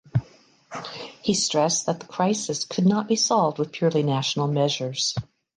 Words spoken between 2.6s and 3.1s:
could not